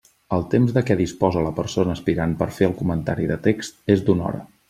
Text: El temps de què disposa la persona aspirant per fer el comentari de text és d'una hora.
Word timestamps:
El 0.35 0.43
temps 0.53 0.71
de 0.77 0.81
què 0.87 0.95
disposa 1.01 1.43
la 1.47 1.51
persona 1.59 1.93
aspirant 1.97 2.35
per 2.41 2.49
fer 2.57 2.69
el 2.71 2.75
comentari 2.81 3.31
de 3.35 3.39
text 3.51 3.95
és 3.97 4.05
d'una 4.09 4.29
hora. 4.31 4.43